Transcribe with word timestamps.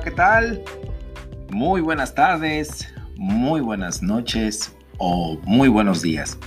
¿qué 0.00 0.10
tal? 0.10 0.62
Muy 1.50 1.80
buenas 1.80 2.14
tardes, 2.14 2.86
muy 3.16 3.62
buenas 3.62 4.02
noches 4.02 4.74
o 4.98 5.38
muy 5.44 5.68
buenos 5.68 6.02
días. 6.02 6.38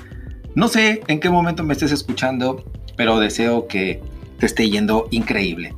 No 0.54 0.68
sé 0.68 1.02
en 1.08 1.20
qué 1.20 1.32
momento 1.32 1.64
me 1.64 1.74
estés 1.74 1.92
escuchando, 1.92 2.64
pero 2.96 3.20
deseo 3.20 3.68
que 3.68 4.04
te 4.38 4.46
esté 4.46 4.70
yendo 4.70 5.08
increíble. 5.10 5.74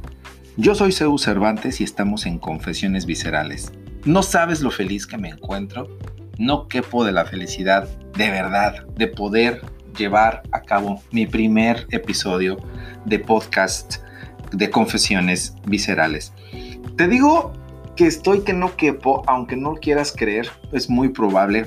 Yo 0.58 0.76
soy 0.76 0.92
Zeus 0.92 1.22
Cervantes 1.22 1.80
y 1.80 1.86
estamos 1.86 2.26
en 2.26 2.40
Confesiones 2.40 3.06
Viscerales. 3.06 3.72
No 4.04 4.22
sabes 4.22 4.62
lo 4.62 4.72
feliz 4.72 5.08
que 5.08 5.18
me 5.18 5.30
encuentro, 5.30 5.98
no 6.38 6.68
quepo 6.68 7.06
de 7.06 7.14
la 7.14 7.24
felicidad, 7.24 7.88
de 8.18 8.32
verdad, 8.32 8.86
de 8.96 9.08
poder 9.08 9.62
llevar 9.98 10.44
a 10.52 10.62
cabo 10.62 11.02
mi 11.12 11.26
primer 11.26 11.88
episodio 11.92 12.58
de 13.06 13.20
podcast 13.20 13.98
de 14.52 14.70
Confesiones 14.70 15.56
Viscerales. 15.66 16.34
Te 16.98 17.08
digo 17.08 17.54
que 17.96 18.08
estoy 18.08 18.42
que 18.42 18.54
no 18.54 18.76
quepo, 18.76 19.24
aunque 19.28 19.56
no 19.56 19.76
quieras 19.76 20.14
creer, 20.16 20.50
es 20.72 20.90
muy 20.90 21.10
probable 21.10 21.66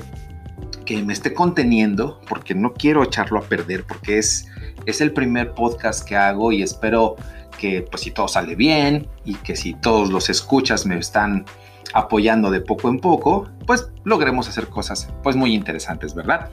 que 0.85 1.01
me 1.01 1.13
esté 1.13 1.33
conteniendo 1.33 2.21
porque 2.27 2.53
no 2.53 2.73
quiero 2.73 3.03
echarlo 3.03 3.39
a 3.39 3.41
perder 3.41 3.85
porque 3.85 4.19
es, 4.19 4.47
es 4.85 5.01
el 5.01 5.11
primer 5.11 5.53
podcast 5.53 6.07
que 6.07 6.15
hago 6.15 6.51
y 6.51 6.61
espero 6.61 7.15
que 7.59 7.81
pues 7.81 8.03
si 8.03 8.11
todo 8.11 8.27
sale 8.27 8.55
bien 8.55 9.07
y 9.23 9.35
que 9.35 9.55
si 9.55 9.73
todos 9.73 10.09
los 10.09 10.29
escuchas 10.29 10.85
me 10.85 10.97
están 10.97 11.45
apoyando 11.93 12.51
de 12.51 12.61
poco 12.61 12.89
en 12.89 12.99
poco, 12.99 13.49
pues 13.65 13.89
logremos 14.03 14.47
hacer 14.49 14.67
cosas 14.67 15.07
pues 15.23 15.35
muy 15.35 15.53
interesantes, 15.53 16.13
¿verdad? 16.13 16.49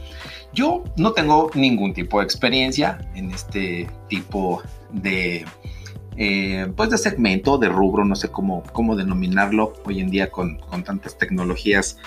Yo 0.52 0.84
no 0.96 1.12
tengo 1.12 1.50
ningún 1.54 1.92
tipo 1.94 2.20
de 2.20 2.24
experiencia 2.24 2.98
en 3.14 3.30
este 3.30 3.88
tipo 4.08 4.62
de 4.92 5.44
eh, 6.16 6.70
pues 6.76 6.90
de 6.90 6.98
segmento, 6.98 7.58
de 7.58 7.68
rubro, 7.68 8.04
no 8.04 8.16
sé 8.16 8.28
cómo, 8.28 8.62
cómo 8.72 8.96
denominarlo 8.96 9.72
hoy 9.84 10.00
en 10.00 10.10
día 10.10 10.30
con, 10.30 10.60
tantas 10.84 11.16
tecnologías 11.16 11.98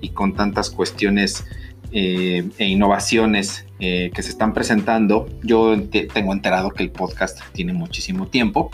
y 0.00 0.10
con 0.10 0.34
tantas 0.34 0.70
cuestiones 0.70 1.44
eh, 1.92 2.48
e 2.58 2.66
innovaciones 2.66 3.66
eh, 3.78 4.10
que 4.14 4.22
se 4.22 4.30
están 4.30 4.52
presentando. 4.52 5.28
Yo 5.42 5.80
tengo 6.12 6.32
enterado 6.32 6.70
que 6.70 6.82
el 6.82 6.90
podcast 6.90 7.40
tiene 7.52 7.72
muchísimo 7.72 8.26
tiempo, 8.26 8.70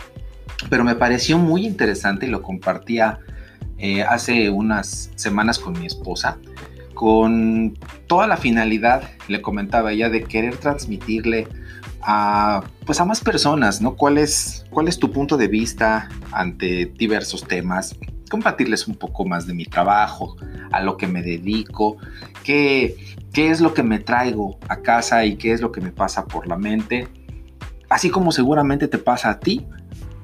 pero 0.69 0.83
me 0.83 0.95
pareció 0.95 1.37
muy 1.37 1.65
interesante 1.65 2.25
y 2.25 2.29
lo 2.29 2.41
compartía 2.41 3.19
hace 4.09 4.49
unas 4.49 5.09
semanas 5.15 5.57
con 5.57 5.79
mi 5.79 5.85
esposa 5.85 6.37
con 6.99 7.77
toda 8.07 8.27
la 8.27 8.35
finalidad, 8.35 9.03
le 9.29 9.41
comentaba 9.41 9.93
ella, 9.93 10.09
de 10.09 10.21
querer 10.21 10.57
transmitirle 10.57 11.47
a, 12.01 12.63
pues 12.85 12.99
a 12.99 13.05
más 13.05 13.21
personas, 13.21 13.81
¿no? 13.81 13.95
¿Cuál 13.95 14.17
es, 14.17 14.65
¿Cuál 14.69 14.87
es 14.87 14.99
tu 14.99 15.11
punto 15.11 15.37
de 15.37 15.47
vista 15.47 16.09
ante 16.31 16.85
diversos 16.85 17.47
temas? 17.47 17.95
Compartirles 18.29 18.87
un 18.87 18.95
poco 18.95 19.25
más 19.25 19.47
de 19.47 19.53
mi 19.53 19.65
trabajo, 19.65 20.35
a 20.71 20.81
lo 20.81 20.97
que 20.97 21.07
me 21.07 21.21
dedico, 21.21 21.97
qué, 22.43 22.95
qué 23.33 23.49
es 23.49 23.61
lo 23.61 23.73
que 23.73 23.83
me 23.83 23.99
traigo 23.99 24.59
a 24.67 24.77
casa 24.77 25.25
y 25.25 25.35
qué 25.35 25.51
es 25.51 25.61
lo 25.61 25.71
que 25.71 25.81
me 25.81 25.91
pasa 25.91 26.25
por 26.25 26.47
la 26.47 26.57
mente. 26.57 27.07
Así 27.89 28.09
como 28.09 28.31
seguramente 28.31 28.87
te 28.87 28.99
pasa 28.99 29.31
a 29.31 29.39
ti 29.39 29.65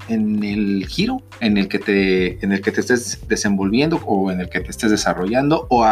en 0.07 0.43
el 0.43 0.85
giro 0.87 1.23
en 1.39 1.57
el 1.57 1.67
que 1.67 1.79
te, 1.79 2.43
en 2.45 2.51
el 2.51 2.61
que 2.61 2.71
te 2.71 2.81
estés 2.81 3.27
desenvolviendo 3.27 3.97
o 4.05 4.31
en 4.31 4.39
el 4.39 4.49
que 4.49 4.59
te 4.59 4.69
estés 4.69 4.91
desarrollando 4.91 5.65
o, 5.69 5.83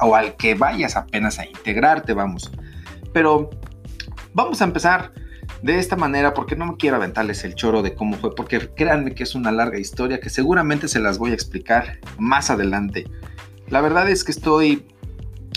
o 0.00 0.14
al 0.16 0.36
que 0.36 0.54
vayas 0.54 0.96
apenas 0.96 1.38
a 1.38 1.46
integrarte, 1.46 2.12
vamos. 2.14 2.50
Pero 3.12 3.50
vamos 4.34 4.60
a 4.60 4.64
empezar 4.64 5.12
de 5.62 5.78
esta 5.78 5.96
manera 5.96 6.34
porque 6.34 6.56
no 6.56 6.76
quiero 6.78 6.96
aventarles 6.96 7.44
el 7.44 7.54
choro 7.54 7.82
de 7.82 7.94
cómo 7.94 8.16
fue, 8.16 8.34
porque 8.34 8.70
créanme 8.74 9.14
que 9.14 9.22
es 9.22 9.34
una 9.34 9.52
larga 9.52 9.78
historia 9.78 10.20
que 10.20 10.30
seguramente 10.30 10.88
se 10.88 11.00
las 11.00 11.18
voy 11.18 11.32
a 11.32 11.34
explicar 11.34 11.98
más 12.18 12.50
adelante. 12.50 13.06
La 13.68 13.80
verdad 13.80 14.08
es 14.08 14.24
que 14.24 14.32
estoy 14.32 14.86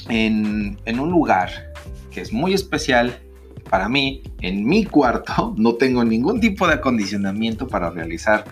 en, 0.10 0.80
en 0.86 1.00
un 1.00 1.10
lugar 1.10 1.74
que 2.12 2.22
es 2.22 2.32
muy 2.32 2.54
especial 2.54 3.20
para 3.70 3.90
mí. 3.90 4.22
En 4.42 4.66
mi 4.66 4.86
cuarto 4.86 5.54
no 5.58 5.76
tengo 5.76 6.04
ningún 6.04 6.40
tipo 6.40 6.68
de 6.68 6.76
acondicionamiento 6.76 7.68
para 7.68 7.90
realizar 7.90 8.46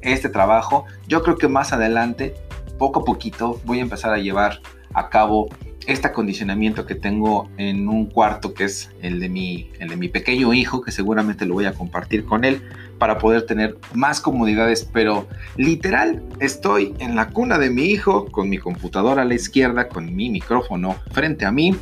este 0.00 0.28
trabajo. 0.28 0.84
Yo 1.06 1.22
creo 1.22 1.36
que 1.36 1.48
más 1.48 1.72
adelante, 1.72 2.34
poco 2.78 3.00
a 3.00 3.04
poquito, 3.04 3.60
voy 3.64 3.78
a 3.78 3.82
empezar 3.82 4.12
a 4.12 4.18
llevar 4.18 4.60
a 4.94 5.08
cabo 5.08 5.48
este 5.88 6.06
acondicionamiento 6.06 6.84
que 6.84 6.94
tengo 6.94 7.50
en 7.56 7.88
un 7.88 8.06
cuarto 8.06 8.52
que 8.52 8.64
es 8.64 8.90
el 9.00 9.20
de 9.20 9.30
mi, 9.30 9.70
el 9.80 9.88
de 9.88 9.96
mi 9.96 10.08
pequeño 10.08 10.52
hijo, 10.52 10.82
que 10.82 10.92
seguramente 10.92 11.46
lo 11.46 11.54
voy 11.54 11.64
a 11.64 11.72
compartir 11.72 12.26
con 12.26 12.44
él 12.44 12.60
para 12.98 13.18
poder 13.18 13.46
tener 13.46 13.78
más 13.94 14.20
comodidades, 14.20 14.84
pero 14.92 15.26
literal 15.56 16.22
estoy 16.40 16.94
en 16.98 17.16
la 17.16 17.30
cuna 17.30 17.58
de 17.58 17.70
mi 17.70 17.84
hijo 17.84 18.26
con 18.26 18.50
mi 18.50 18.58
computadora 18.58 19.22
a 19.22 19.24
la 19.24 19.34
izquierda, 19.34 19.88
con 19.88 20.14
mi 20.14 20.28
micrófono 20.28 20.94
frente 21.10 21.46
a 21.46 21.52
mí, 21.52 21.74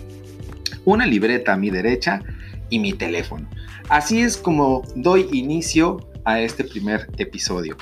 una 0.85 1.05
libreta 1.05 1.55
a 1.55 1.57
mi 1.57 1.71
derecha 1.71 2.23
y 2.71 2.79
mi 2.79 2.93
teléfono. 2.93 3.49
Así 3.89 4.21
es 4.21 4.37
como 4.37 4.83
doy 4.95 5.29
inicio 5.33 6.09
a 6.25 6.41
este 6.41 6.63
primer 6.63 7.09
episodio. 7.19 7.77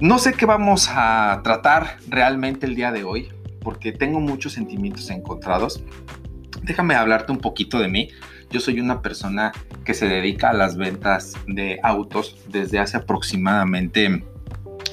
No 0.00 0.18
sé 0.18 0.32
qué 0.32 0.46
vamos 0.46 0.88
a 0.90 1.42
tratar 1.44 1.98
realmente 2.08 2.64
el 2.64 2.76
día 2.76 2.92
de 2.92 3.04
hoy, 3.04 3.28
porque 3.60 3.92
tengo 3.92 4.20
muchos 4.20 4.52
sentimientos 4.52 5.10
encontrados. 5.10 5.82
Déjame 6.62 6.94
hablarte 6.94 7.32
un 7.32 7.38
poquito 7.38 7.78
de 7.78 7.88
mí. 7.88 8.10
Yo 8.50 8.60
soy 8.60 8.80
una 8.80 9.02
persona 9.02 9.52
que 9.84 9.94
se 9.94 10.08
dedica 10.08 10.50
a 10.50 10.54
las 10.54 10.76
ventas 10.76 11.34
de 11.46 11.78
autos 11.82 12.36
desde 12.48 12.78
hace 12.78 12.96
aproximadamente 12.96 14.24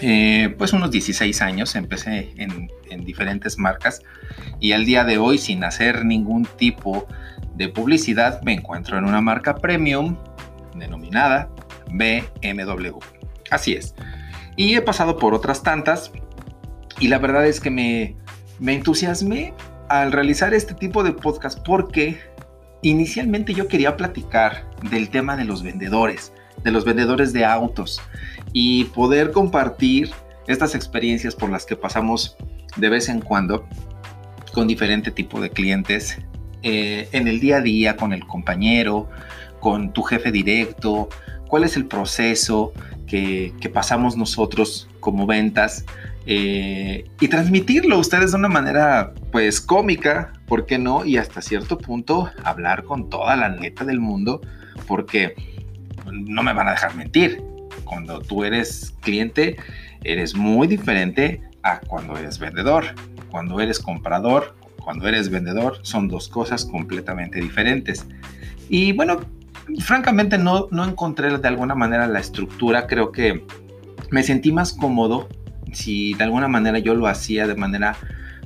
eh, 0.01 0.53
pues 0.57 0.73
unos 0.73 0.91
16 0.91 1.41
años. 1.41 1.75
Empecé 1.75 2.33
en, 2.37 2.69
en 2.89 3.05
diferentes 3.05 3.57
marcas 3.57 4.01
y 4.59 4.73
al 4.73 4.85
día 4.85 5.03
de 5.03 5.17
hoy 5.17 5.37
sin 5.37 5.63
hacer 5.63 6.05
ningún 6.05 6.45
tipo 6.57 7.07
de 7.55 7.69
publicidad 7.69 8.41
me 8.41 8.53
encuentro 8.53 8.97
en 8.97 9.05
una 9.05 9.21
marca 9.21 9.55
premium 9.55 10.17
denominada 10.75 11.49
BMW. 11.91 12.97
Así 13.49 13.73
es. 13.73 13.95
Y 14.57 14.75
he 14.75 14.81
pasado 14.81 15.17
por 15.17 15.33
otras 15.33 15.63
tantas 15.63 16.11
y 16.99 17.07
la 17.07 17.19
verdad 17.19 17.45
es 17.45 17.59
que 17.59 17.69
me 17.69 18.15
me 18.59 18.73
entusiasmé 18.73 19.53
al 19.89 20.11
realizar 20.11 20.53
este 20.53 20.73
tipo 20.73 21.03
de 21.03 21.11
podcast 21.11 21.59
porque 21.65 22.19
inicialmente 22.81 23.53
yo 23.53 23.67
quería 23.67 23.97
platicar 23.97 24.69
del 24.89 25.09
tema 25.09 25.35
de 25.35 25.45
los 25.45 25.63
vendedores, 25.63 26.31
de 26.63 26.71
los 26.71 26.85
vendedores 26.85 27.33
de 27.33 27.45
autos 27.45 28.01
y 28.53 28.85
poder 28.85 29.31
compartir 29.31 30.11
estas 30.47 30.75
experiencias 30.75 31.35
por 31.35 31.49
las 31.49 31.65
que 31.65 31.75
pasamos 31.75 32.37
de 32.77 32.89
vez 32.89 33.09
en 33.09 33.21
cuando 33.21 33.67
con 34.53 34.67
diferente 34.67 35.11
tipo 35.11 35.41
de 35.41 35.49
clientes 35.49 36.17
eh, 36.63 37.09
en 37.11 37.27
el 37.27 37.39
día 37.39 37.57
a 37.57 37.61
día, 37.61 37.95
con 37.95 38.13
el 38.13 38.25
compañero, 38.25 39.09
con 39.59 39.91
tu 39.91 40.03
jefe 40.03 40.31
directo, 40.31 41.09
cuál 41.47 41.63
es 41.63 41.75
el 41.77 41.85
proceso 41.85 42.71
que, 43.07 43.53
pasamos 43.73 44.15
nosotros 44.15 44.89
como 44.99 45.25
ventas 45.25 45.85
eh, 46.25 47.05
y 47.19 47.27
transmitirlo 47.27 47.95
a 47.95 47.99
ustedes 47.99 48.31
de 48.31 48.37
una 48.37 48.47
manera 48.47 49.13
pues 49.31 49.61
cómica, 49.61 50.33
¿por 50.47 50.65
qué 50.65 50.77
no? 50.77 51.05
Y 51.05 51.17
hasta 51.17 51.41
cierto 51.41 51.77
punto 51.77 52.31
hablar 52.43 52.83
con 52.83 53.09
toda 53.09 53.35
la 53.35 53.49
neta 53.49 53.83
del 53.83 53.99
mundo, 53.99 54.41
porque 54.87 55.35
no 56.11 56.43
me 56.43 56.53
van 56.53 56.67
a 56.67 56.71
dejar 56.71 56.95
mentir. 56.95 57.41
Cuando 57.83 58.19
tú 58.21 58.43
eres 58.43 58.95
cliente, 59.01 59.57
eres 60.03 60.35
muy 60.35 60.67
diferente 60.67 61.41
a 61.63 61.79
cuando 61.79 62.17
eres 62.17 62.39
vendedor. 62.39 62.85
Cuando 63.29 63.59
eres 63.59 63.79
comprador, 63.79 64.55
cuando 64.77 65.07
eres 65.07 65.29
vendedor, 65.29 65.79
son 65.81 66.07
dos 66.07 66.29
cosas 66.29 66.65
completamente 66.65 67.39
diferentes. 67.39 68.05
Y 68.69 68.93
bueno, 68.93 69.19
francamente 69.79 70.37
no, 70.37 70.67
no 70.71 70.85
encontré 70.85 71.37
de 71.37 71.47
alguna 71.47 71.75
manera 71.75 72.07
la 72.07 72.19
estructura, 72.19 72.87
creo 72.87 73.11
que 73.11 73.43
me 74.11 74.23
sentí 74.23 74.51
más 74.51 74.73
cómodo 74.73 75.27
si 75.73 76.13
de 76.13 76.23
alguna 76.23 76.47
manera 76.47 76.79
yo 76.79 76.95
lo 76.95 77.07
hacía 77.07 77.47
de 77.47 77.55
manera 77.55 77.97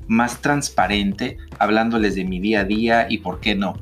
más 0.07 0.41
transparente, 0.41 1.37
hablándoles 1.59 2.15
de 2.15 2.25
mi 2.25 2.39
día 2.39 2.61
a 2.61 2.63
día 2.63 3.07
y 3.09 3.19
por 3.19 3.39
qué 3.39 3.55
no, 3.55 3.75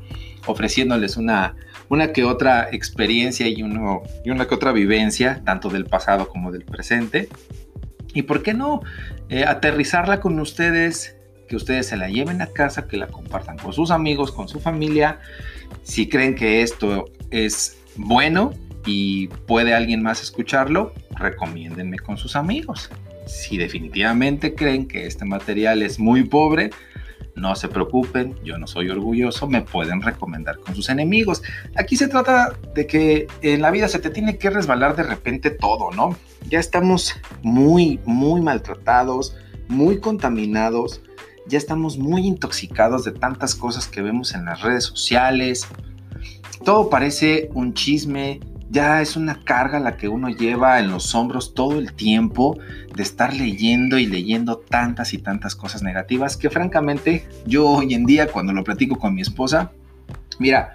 ofreciéndoles 0.46 1.16
una, 1.16 1.56
una 1.88 2.12
que 2.12 2.24
otra 2.24 2.68
experiencia 2.70 3.48
y, 3.48 3.60
y 3.60 3.62
una 3.62 4.46
que 4.46 4.54
otra 4.54 4.72
vivencia, 4.72 5.42
tanto 5.44 5.70
del 5.70 5.86
pasado 5.86 6.28
como 6.28 6.52
del 6.52 6.64
presente. 6.64 7.28
Y 8.12 8.22
por 8.22 8.42
qué 8.42 8.52
no 8.52 8.82
eh, 9.30 9.44
aterrizarla 9.44 10.20
con 10.20 10.38
ustedes, 10.38 11.16
que 11.48 11.56
ustedes 11.56 11.86
se 11.86 11.96
la 11.96 12.08
lleven 12.08 12.42
a 12.42 12.48
casa, 12.48 12.86
que 12.86 12.98
la 12.98 13.06
compartan 13.06 13.56
con 13.56 13.72
sus 13.72 13.90
amigos, 13.90 14.32
con 14.32 14.48
su 14.48 14.60
familia. 14.60 15.20
Si 15.82 16.08
creen 16.08 16.34
que 16.34 16.60
esto 16.60 17.06
es 17.30 17.78
bueno 17.96 18.52
y 18.86 19.28
puede 19.28 19.74
alguien 19.74 20.02
más 20.02 20.22
escucharlo, 20.22 20.92
recomiéndenme 21.16 21.98
con 21.98 22.16
sus 22.16 22.36
amigos. 22.36 22.90
Si 23.26 23.58
definitivamente 23.58 24.54
creen 24.54 24.88
que 24.88 25.06
este 25.06 25.24
material 25.24 25.82
es 25.82 25.98
muy 25.98 26.24
pobre, 26.24 26.70
no 27.38 27.54
se 27.54 27.68
preocupen, 27.68 28.34
yo 28.44 28.58
no 28.58 28.66
soy 28.66 28.90
orgulloso, 28.90 29.46
me 29.46 29.62
pueden 29.62 30.02
recomendar 30.02 30.58
con 30.58 30.74
sus 30.74 30.88
enemigos. 30.88 31.42
Aquí 31.76 31.96
se 31.96 32.08
trata 32.08 32.52
de 32.74 32.86
que 32.86 33.26
en 33.42 33.62
la 33.62 33.70
vida 33.70 33.88
se 33.88 33.98
te 33.98 34.10
tiene 34.10 34.38
que 34.38 34.50
resbalar 34.50 34.96
de 34.96 35.04
repente 35.04 35.50
todo, 35.50 35.90
¿no? 35.90 36.16
Ya 36.48 36.58
estamos 36.58 37.14
muy, 37.42 38.00
muy 38.04 38.40
maltratados, 38.40 39.36
muy 39.68 40.00
contaminados, 40.00 41.02
ya 41.46 41.58
estamos 41.58 41.98
muy 41.98 42.26
intoxicados 42.26 43.04
de 43.04 43.12
tantas 43.12 43.54
cosas 43.54 43.86
que 43.88 44.02
vemos 44.02 44.34
en 44.34 44.44
las 44.44 44.62
redes 44.62 44.84
sociales. 44.84 45.66
Todo 46.64 46.90
parece 46.90 47.50
un 47.54 47.74
chisme, 47.74 48.40
ya 48.70 49.00
es 49.00 49.16
una 49.16 49.42
carga 49.44 49.80
la 49.80 49.96
que 49.96 50.08
uno 50.08 50.28
lleva 50.28 50.78
en 50.78 50.90
los 50.90 51.14
hombros 51.14 51.54
todo 51.54 51.78
el 51.78 51.92
tiempo 51.94 52.58
de 52.94 53.02
estar 53.02 53.32
leyendo 53.32 53.98
y 53.98 54.06
leyendo 54.06 54.58
tantas 54.58 55.14
y 55.14 55.18
tantas 55.18 55.54
cosas 55.54 55.82
negativas 55.82 56.36
que 56.36 56.50
francamente 56.50 57.26
yo 57.46 57.66
hoy 57.66 57.94
en 57.94 58.04
día 58.04 58.30
cuando 58.30 58.52
lo 58.52 58.64
platico 58.64 58.98
con 58.98 59.14
mi 59.14 59.22
esposa, 59.22 59.72
mira, 60.38 60.72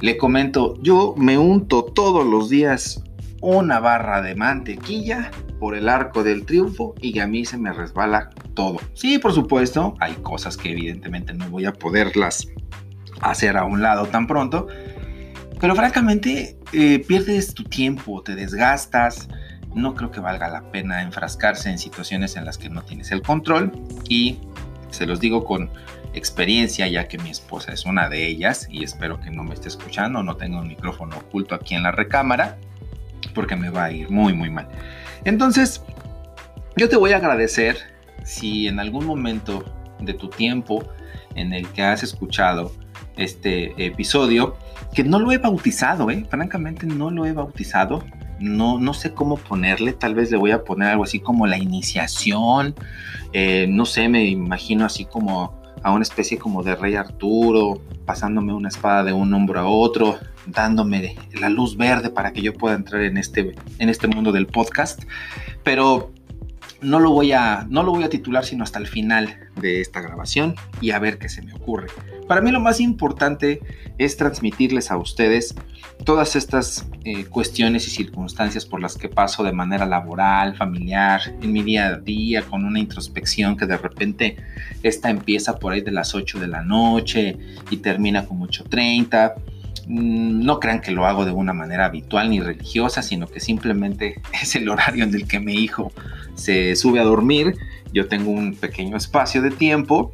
le 0.00 0.16
comento, 0.16 0.80
yo 0.82 1.14
me 1.16 1.38
unto 1.38 1.84
todos 1.84 2.26
los 2.26 2.48
días 2.48 3.02
una 3.40 3.78
barra 3.78 4.22
de 4.22 4.34
mantequilla 4.34 5.30
por 5.58 5.76
el 5.76 5.88
arco 5.88 6.24
del 6.24 6.46
triunfo 6.46 6.94
y 7.00 7.18
a 7.18 7.26
mí 7.26 7.44
se 7.44 7.58
me 7.58 7.72
resbala 7.72 8.30
todo. 8.54 8.78
Sí, 8.94 9.18
por 9.18 9.32
supuesto, 9.32 9.94
hay 10.00 10.14
cosas 10.14 10.56
que 10.56 10.72
evidentemente 10.72 11.34
no 11.34 11.48
voy 11.50 11.66
a 11.66 11.72
poderlas 11.72 12.48
hacer 13.20 13.56
a 13.56 13.64
un 13.64 13.82
lado 13.82 14.06
tan 14.06 14.26
pronto, 14.26 14.66
pero 15.60 15.74
francamente, 15.74 16.56
eh, 16.72 17.04
pierdes 17.06 17.54
tu 17.54 17.64
tiempo, 17.64 18.22
te 18.22 18.34
desgastas. 18.34 19.28
No 19.74 19.94
creo 19.94 20.10
que 20.10 20.20
valga 20.20 20.48
la 20.48 20.70
pena 20.70 21.02
enfrascarse 21.02 21.70
en 21.70 21.78
situaciones 21.78 22.36
en 22.36 22.44
las 22.44 22.58
que 22.58 22.68
no 22.68 22.82
tienes 22.82 23.10
el 23.12 23.22
control. 23.22 23.72
Y 24.08 24.38
se 24.90 25.06
los 25.06 25.20
digo 25.20 25.44
con 25.44 25.70
experiencia, 26.12 26.86
ya 26.86 27.08
que 27.08 27.18
mi 27.18 27.30
esposa 27.30 27.72
es 27.72 27.84
una 27.84 28.08
de 28.08 28.26
ellas. 28.26 28.68
Y 28.70 28.84
espero 28.84 29.20
que 29.20 29.30
no 29.30 29.42
me 29.42 29.54
esté 29.54 29.68
escuchando, 29.68 30.22
no 30.22 30.36
tenga 30.36 30.58
un 30.58 30.68
micrófono 30.68 31.16
oculto 31.16 31.54
aquí 31.54 31.74
en 31.74 31.82
la 31.82 31.92
recámara, 31.92 32.58
porque 33.34 33.56
me 33.56 33.70
va 33.70 33.84
a 33.84 33.92
ir 33.92 34.10
muy, 34.10 34.32
muy 34.32 34.50
mal. 34.50 34.68
Entonces, 35.24 35.82
yo 36.76 36.88
te 36.88 36.96
voy 36.96 37.12
a 37.12 37.16
agradecer 37.16 37.78
si 38.24 38.68
en 38.68 38.80
algún 38.80 39.06
momento 39.06 39.64
de 40.00 40.14
tu 40.14 40.28
tiempo 40.28 40.84
en 41.34 41.52
el 41.52 41.68
que 41.68 41.82
has 41.82 42.02
escuchado 42.02 42.72
este 43.16 43.74
episodio, 43.84 44.56
que 44.94 45.04
no 45.04 45.18
lo 45.18 45.32
he 45.32 45.38
bautizado, 45.38 46.10
¿eh? 46.10 46.26
francamente 46.28 46.86
no 46.86 47.10
lo 47.10 47.26
he 47.26 47.32
bautizado. 47.32 48.04
No, 48.40 48.78
no 48.78 48.94
sé 48.94 49.14
cómo 49.14 49.36
ponerle, 49.36 49.92
tal 49.92 50.14
vez 50.14 50.30
le 50.30 50.36
voy 50.36 50.50
a 50.50 50.64
poner 50.64 50.88
algo 50.88 51.04
así 51.04 51.20
como 51.20 51.46
la 51.46 51.56
iniciación, 51.56 52.74
eh, 53.32 53.66
no 53.68 53.86
sé, 53.86 54.08
me 54.08 54.24
imagino 54.24 54.84
así 54.84 55.04
como 55.04 55.62
a 55.84 55.92
una 55.92 56.02
especie 56.02 56.38
como 56.38 56.62
de 56.62 56.74
rey 56.74 56.96
Arturo, 56.96 57.80
pasándome 58.06 58.52
una 58.52 58.68
espada 58.68 59.04
de 59.04 59.12
un 59.12 59.32
hombro 59.34 59.60
a 59.60 59.68
otro, 59.68 60.18
dándome 60.46 61.14
la 61.38 61.48
luz 61.48 61.76
verde 61.76 62.10
para 62.10 62.32
que 62.32 62.42
yo 62.42 62.54
pueda 62.54 62.74
entrar 62.74 63.02
en 63.02 63.18
este, 63.18 63.54
en 63.78 63.88
este 63.88 64.08
mundo 64.08 64.32
del 64.32 64.46
podcast. 64.46 65.02
Pero 65.62 66.10
no 66.80 67.00
lo 67.00 67.10
voy 67.10 67.32
a 67.32 67.66
no 67.68 67.82
lo 67.82 67.92
voy 67.92 68.04
a 68.04 68.10
titular 68.10 68.44
sino 68.44 68.62
hasta 68.62 68.78
el 68.78 68.86
final 68.86 69.48
de 69.56 69.80
esta 69.80 70.02
grabación 70.02 70.54
y 70.80 70.90
a 70.90 70.98
ver 70.98 71.18
qué 71.18 71.28
se 71.28 71.42
me 71.42 71.54
ocurre. 71.54 71.88
Para 72.26 72.40
mí 72.40 72.50
lo 72.50 72.60
más 72.60 72.80
importante 72.80 73.60
es 73.98 74.16
transmitirles 74.16 74.90
a 74.90 74.96
ustedes 74.96 75.54
todas 76.04 76.36
estas 76.36 76.86
eh, 77.04 77.24
cuestiones 77.26 77.86
y 77.86 77.90
circunstancias 77.90 78.66
por 78.66 78.80
las 78.80 78.96
que 78.96 79.08
paso 79.08 79.44
de 79.44 79.52
manera 79.52 79.86
laboral, 79.86 80.56
familiar, 80.56 81.20
en 81.40 81.52
mi 81.52 81.62
día 81.62 81.86
a 81.86 81.98
día, 81.98 82.42
con 82.42 82.64
una 82.64 82.80
introspección 82.80 83.56
que 83.56 83.66
de 83.66 83.76
repente 83.76 84.36
esta 84.82 85.10
empieza 85.10 85.58
por 85.58 85.72
ahí 85.72 85.82
de 85.82 85.92
las 85.92 86.14
8 86.14 86.40
de 86.40 86.48
la 86.48 86.62
noche 86.62 87.36
y 87.70 87.76
termina 87.78 88.26
como 88.26 88.46
8.30 88.46 89.34
Mm, 89.86 90.44
no 90.44 90.60
crean 90.60 90.80
que 90.80 90.92
lo 90.92 91.06
hago 91.06 91.24
de 91.24 91.30
una 91.30 91.52
manera 91.52 91.86
habitual 91.86 92.30
ni 92.30 92.40
religiosa, 92.40 93.02
sino 93.02 93.26
que 93.26 93.40
simplemente 93.40 94.20
es 94.42 94.54
el 94.56 94.68
horario 94.68 95.04
en 95.04 95.14
el 95.14 95.26
que 95.26 95.40
mi 95.40 95.54
hijo 95.54 95.92
se 96.34 96.74
sube 96.76 97.00
a 97.00 97.04
dormir. 97.04 97.54
Yo 97.92 98.08
tengo 98.08 98.30
un 98.30 98.54
pequeño 98.54 98.96
espacio 98.96 99.42
de 99.42 99.50
tiempo, 99.50 100.12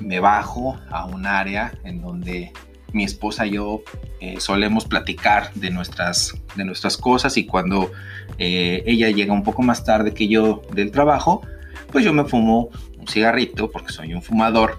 me 0.00 0.20
bajo 0.20 0.78
a 0.90 1.06
un 1.06 1.26
área 1.26 1.72
en 1.84 2.00
donde 2.00 2.52
mi 2.92 3.04
esposa 3.04 3.46
y 3.46 3.52
yo 3.52 3.82
eh, 4.20 4.36
solemos 4.38 4.86
platicar 4.86 5.52
de 5.54 5.70
nuestras, 5.70 6.34
de 6.54 6.64
nuestras 6.64 6.96
cosas 6.96 7.36
y 7.36 7.46
cuando 7.46 7.92
eh, 8.38 8.82
ella 8.86 9.10
llega 9.10 9.32
un 9.32 9.42
poco 9.42 9.62
más 9.62 9.84
tarde 9.84 10.14
que 10.14 10.28
yo 10.28 10.62
del 10.72 10.90
trabajo, 10.90 11.42
pues 11.92 12.04
yo 12.04 12.12
me 12.12 12.24
fumo 12.24 12.70
un 12.98 13.06
cigarrito 13.06 13.70
porque 13.70 13.92
soy 13.92 14.14
un 14.14 14.22
fumador 14.22 14.78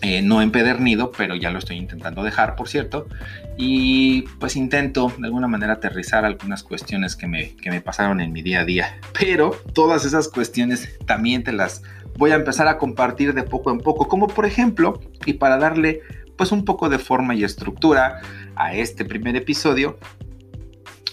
eh, 0.00 0.22
no 0.22 0.40
empedernido, 0.42 1.10
pero 1.10 1.34
ya 1.34 1.50
lo 1.50 1.58
estoy 1.58 1.76
intentando 1.76 2.22
dejar, 2.22 2.54
por 2.54 2.68
cierto. 2.68 3.08
Y 3.56 4.22
pues 4.38 4.54
intento 4.54 5.12
de 5.18 5.26
alguna 5.26 5.48
manera 5.48 5.72
aterrizar 5.72 6.24
algunas 6.24 6.62
cuestiones 6.62 7.16
que 7.16 7.26
me, 7.26 7.56
que 7.56 7.70
me 7.70 7.80
pasaron 7.80 8.20
en 8.20 8.32
mi 8.32 8.42
día 8.42 8.60
a 8.60 8.64
día. 8.64 9.00
Pero 9.18 9.50
todas 9.72 10.04
esas 10.04 10.28
cuestiones 10.28 10.96
también 11.04 11.42
te 11.42 11.52
las 11.52 11.82
voy 12.18 12.32
a 12.32 12.34
empezar 12.34 12.66
a 12.66 12.78
compartir 12.78 13.32
de 13.32 13.44
poco 13.44 13.70
en 13.70 13.78
poco. 13.78 14.08
Como 14.08 14.26
por 14.26 14.44
ejemplo, 14.44 15.00
y 15.24 15.34
para 15.34 15.56
darle 15.56 16.02
pues 16.36 16.52
un 16.52 16.64
poco 16.64 16.88
de 16.88 16.98
forma 16.98 17.34
y 17.34 17.44
estructura 17.44 18.20
a 18.56 18.74
este 18.74 19.04
primer 19.04 19.36
episodio, 19.36 19.98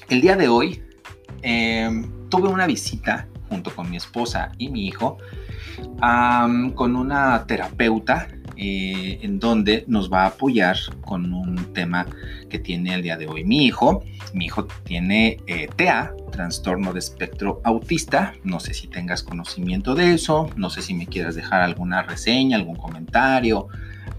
el 0.10 0.22
día 0.22 0.36
de 0.36 0.48
hoy 0.48 0.84
em, 1.44 2.12
tuve 2.30 2.50
una 2.50 2.66
visita 2.66 3.28
junto 3.50 3.74
con 3.74 3.90
mi 3.90 3.98
esposa 3.98 4.52
y 4.58 4.70
mi 4.70 4.88
hijo 4.88 5.18
con 6.76 6.96
una 6.96 7.46
terapeuta 7.46 8.28
eh, 8.58 9.20
en 9.22 9.40
donde 9.40 9.84
nos 9.88 10.12
va 10.12 10.24
a 10.24 10.28
apoyar 10.28 10.78
con 11.02 11.34
un 11.34 11.74
tema 11.74 12.06
que 12.50 12.60
tiene 12.60 12.94
el 12.94 13.02
día 13.02 13.18
de 13.18 13.28
hoy 13.28 13.44
mi 13.44 13.66
hijo. 13.66 14.04
Mi 14.34 14.46
hijo 14.46 14.66
tiene 14.84 15.38
eh, 15.48 15.68
TEA, 15.76 16.14
trastorno 16.32 16.94
de 16.94 17.00
espectro 17.00 17.62
autista. 17.64 18.34
No 18.44 18.60
sé 18.60 18.74
si 18.74 18.88
tengas 18.88 19.24
conocimiento 19.24 19.96
de 19.96 20.14
eso, 20.14 20.50
no 20.56 20.70
sé 20.70 20.82
si 20.82 20.94
me 20.94 21.08
quieras 21.08 21.36
dejar 21.36 21.62
alguna 21.62 22.04
reseña, 22.04 22.58
algún 22.58 22.76
comentario, 22.76 23.68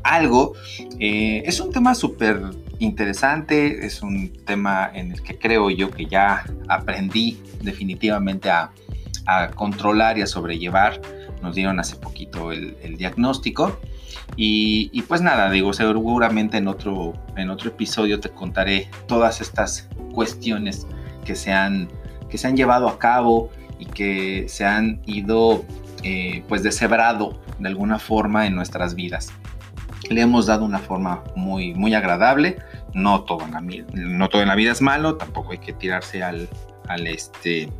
algo. 0.02 0.54
Eh, 0.98 1.42
es 1.44 1.60
un 1.60 1.72
tema 1.72 1.94
súper 1.94 2.40
interesante, 2.78 3.86
es 3.86 4.02
un 4.02 4.32
tema 4.44 4.90
en 4.94 5.12
el 5.12 5.22
que 5.22 5.38
creo 5.38 5.70
yo 5.70 5.90
que 5.90 6.06
ya 6.06 6.44
aprendí 6.68 7.38
definitivamente 7.62 8.50
a, 8.50 8.70
controlar 9.56 10.18
y 10.18 10.22
a 10.22 10.26
sobrellevar. 10.26 11.00
Nos 11.46 11.54
dieron 11.54 11.78
hace 11.80 11.96
poquito 11.96 12.50
el 12.52 12.96
diagnóstico. 12.98 13.78
Y, 14.34 15.02
pues 15.02 15.22
nada, 15.22 15.50
digo, 15.50 15.72
seguramente 15.72 16.58
en 16.58 16.68
otro, 16.68 17.14
en 17.36 17.48
otro 17.48 17.70
episodio 17.70 18.20
te 18.20 18.28
contaré 18.28 18.90
todas 19.06 19.40
estas 19.40 19.88
cuestiones 20.12 20.86
que 21.24 21.34
se 21.34 21.52
han, 21.52 21.88
que 22.28 22.36
se 22.36 22.48
han 22.48 22.56
llevado 22.56 22.88
a 22.88 22.98
cabo 22.98 23.50
y 23.78 23.86
que 23.86 24.46
se 24.48 24.64
han 24.64 25.00
ido 25.06 25.64
eh, 26.02 26.42
pues 26.48 26.62
deshebrado 26.62 27.40
de 27.58 27.68
alguna 27.68 27.98
forma 27.98 28.46
en 28.46 28.54
nuestras 28.54 28.94
vidas. 28.94 29.32
Le 30.10 30.20
hemos 30.20 30.46
dado 30.46 30.64
una 30.64 30.78
forma 30.80 31.22
muy, 31.34 31.72
muy 31.72 31.94
agradable. 31.94 32.58
No 32.92 33.22
todo, 33.22 33.42
en 33.44 33.52
la, 33.52 33.60
no 33.60 34.28
todo 34.28 34.42
en 34.42 34.48
la 34.48 34.54
vida 34.54 34.72
es 34.72 34.82
malo, 34.82 35.16
tampoco 35.16 35.52
hay 35.52 35.58
que 35.58 35.72
tirarse 35.72 36.22
al, 36.22 36.48
al, 36.88 37.06
este, 37.06 37.70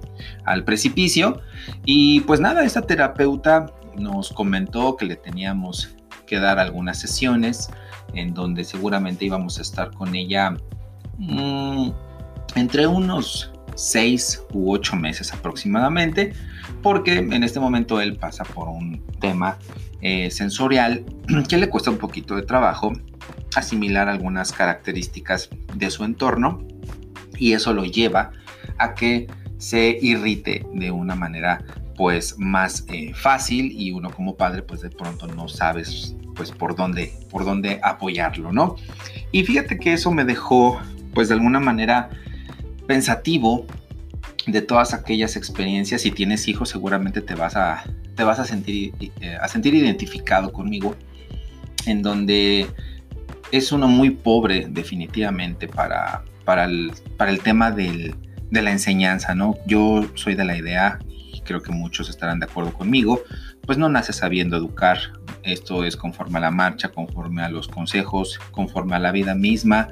al 0.44 0.64
precipicio. 0.64 1.40
Y 1.84 2.20
pues 2.20 2.40
nada, 2.40 2.64
esta 2.64 2.82
terapeuta 2.82 3.72
nos 3.96 4.30
comentó 4.32 4.96
que 4.96 5.06
le 5.06 5.16
teníamos 5.16 5.94
que 6.26 6.38
dar 6.38 6.58
algunas 6.58 6.98
sesiones 6.98 7.70
en 8.14 8.34
donde 8.34 8.64
seguramente 8.64 9.25
íbamos 9.25 9.58
a 9.58 9.62
estar 9.62 9.92
con 9.92 10.14
ella 10.14 10.56
mm, 11.18 11.90
entre 12.56 12.86
unos 12.86 13.52
seis 13.75 14.42
u 14.52 14.72
ocho 14.72 14.96
meses 14.96 15.32
aproximadamente, 15.32 16.32
porque 16.82 17.18
en 17.18 17.42
este 17.42 17.60
momento 17.60 18.00
él 18.00 18.16
pasa 18.16 18.44
por 18.44 18.68
un 18.68 19.04
tema 19.20 19.58
eh, 20.00 20.30
sensorial 20.30 21.04
que 21.48 21.58
le 21.58 21.68
cuesta 21.68 21.90
un 21.90 21.98
poquito 21.98 22.34
de 22.34 22.42
trabajo 22.42 22.92
asimilar 23.54 24.08
algunas 24.08 24.52
características 24.52 25.50
de 25.75 25.90
su 25.90 26.04
entorno 26.04 26.66
y 27.38 27.52
eso 27.52 27.72
lo 27.72 27.84
lleva 27.84 28.20
a 28.20 28.32
que 28.95 29.26
se 29.59 29.99
irrite 30.00 30.66
de 30.73 30.90
una 30.90 31.14
manera 31.14 31.64
pues 31.97 32.38
más 32.38 32.85
eh, 32.88 33.12
fácil 33.14 33.73
y 33.73 33.90
uno 33.90 34.11
como 34.11 34.37
padre 34.37 34.62
pues 34.62 34.83
de 34.83 34.90
pronto 34.90 35.26
no 35.26 35.49
sabes 35.49 36.14
pues 36.35 36.50
por 36.50 36.76
dónde, 36.76 37.14
por 37.30 37.45
dónde 37.45 37.80
apoyarlo, 37.83 38.52
¿no? 38.52 38.76
Y 39.33 39.45
fíjate 39.45 39.78
que 39.78 39.95
eso 39.95 40.11
me 40.11 40.25
dejó 40.25 40.78
pues 41.14 41.28
de 41.28 41.35
alguna 41.35 41.61
manera 41.61 42.11
pensativo 42.87 43.66
de 44.47 44.61
todas 44.61 44.92
aquellas 44.92 45.37
experiencias. 45.37 46.02
Si 46.02 46.11
tienes 46.11 46.47
hijos 46.47 46.68
seguramente 46.68 47.23
te 47.23 47.35
vas 47.35 47.56
a, 47.56 47.85
te 48.14 48.23
vas 48.23 48.38
a, 48.38 48.45
sentir, 48.45 48.92
eh, 49.21 49.37
a 49.40 49.49
sentir 49.49 49.75
identificado 49.75 50.52
conmigo 50.52 50.95
en 51.87 52.02
donde 52.02 52.66
es 53.52 53.73
uno 53.73 53.88
muy 53.88 54.11
pobre 54.11 54.66
definitivamente 54.68 55.68
para, 55.68 56.25
para, 56.45 56.64
el, 56.64 56.92
para 57.16 57.30
el 57.30 57.40
tema 57.40 57.71
de 58.50 58.62
la 58.62 58.71
enseñanza, 58.71 59.35
¿no? 59.35 59.57
Yo 59.67 60.07
soy 60.15 60.35
de 60.35 60.45
la 60.45 60.57
idea, 60.57 60.99
y 61.33 61.41
creo 61.41 61.62
que 61.62 61.73
muchos 61.73 62.09
estarán 62.09 62.41
de 62.41 62.47
acuerdo 62.47 62.73
conmigo, 62.73 63.23
pues 63.62 63.79
no 63.79 63.88
nace 63.88 64.12
sabiendo 64.12 64.57
educar, 64.57 64.99
esto 65.43 65.85
es 65.85 65.97
conforme 65.97 66.38
a 66.38 66.43
la 66.43 66.50
marcha, 66.50 66.88
conforme 66.88 67.43
a 67.43 67.49
los 67.49 67.69
consejos, 67.69 68.38
conforme 68.53 68.95
a 68.97 68.99
la 68.99 69.12
vida 69.12 69.35
misma, 69.35 69.88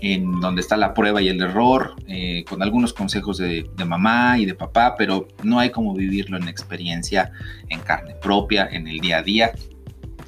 en 0.00 0.40
donde 0.40 0.60
está 0.60 0.76
la 0.76 0.94
prueba 0.94 1.22
y 1.22 1.28
el 1.28 1.40
error, 1.40 1.94
eh, 2.06 2.44
con 2.48 2.62
algunos 2.62 2.92
consejos 2.92 3.38
de, 3.38 3.68
de, 3.76 3.84
mamá 3.84 4.38
y 4.38 4.44
de 4.44 4.54
papá, 4.54 4.94
pero 4.96 5.28
no 5.42 5.58
hay 5.58 5.70
como 5.70 5.94
vivirlo 5.94 6.36
en 6.36 6.48
experiencia, 6.48 7.32
en 7.68 7.80
carne 7.80 8.14
propia, 8.14 8.68
en 8.70 8.86
el 8.88 9.00
día 9.00 9.18
a 9.18 9.22
día. 9.22 9.52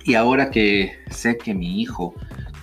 Y 0.05 0.15
ahora 0.15 0.51
que 0.51 0.93
sé 1.11 1.37
que 1.37 1.55
mi 1.55 1.83
hijo 1.83 2.15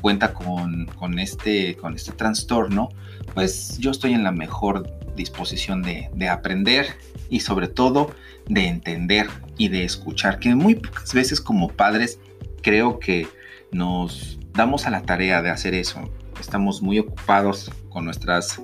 cuenta 0.05 0.35
con, 0.35 0.85
con, 0.99 1.17
este, 1.17 1.75
con 1.77 1.95
este 1.95 2.11
trastorno, 2.11 2.89
pues 3.33 3.79
yo 3.79 3.89
estoy 3.89 4.13
en 4.13 4.23
la 4.23 4.31
mejor 4.31 4.87
disposición 5.15 5.81
de, 5.81 6.11
de 6.13 6.29
aprender 6.29 6.85
y 7.27 7.39
sobre 7.39 7.67
todo 7.67 8.11
de 8.47 8.67
entender 8.67 9.27
y 9.57 9.69
de 9.69 9.83
escuchar, 9.83 10.37
que 10.37 10.53
muy 10.53 10.75
pocas 10.75 11.11
veces 11.15 11.41
como 11.41 11.69
padres 11.69 12.19
creo 12.61 12.99
que 12.99 13.27
nos 13.71 14.37
damos 14.53 14.85
a 14.85 14.91
la 14.91 15.01
tarea 15.01 15.41
de 15.41 15.49
hacer 15.49 15.73
eso. 15.73 16.07
Estamos 16.39 16.83
muy 16.83 16.99
ocupados 16.99 17.71
con 17.89 18.05
nuestras 18.05 18.61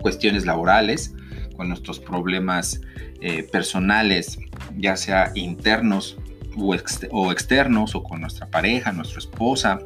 cuestiones 0.00 0.44
laborales, 0.44 1.14
con 1.56 1.68
nuestros 1.68 2.00
problemas 2.00 2.80
eh, 3.20 3.44
personales, 3.44 4.40
ya 4.76 4.96
sea 4.96 5.30
internos 5.36 6.18
o, 6.56 6.74
o, 7.12 7.30
externos, 7.30 7.94
o 7.94 8.02
con 8.02 8.22
nuestra 8.22 8.48
pareja, 8.48 8.90
nuestra 8.90 9.20
esposa, 9.20 9.78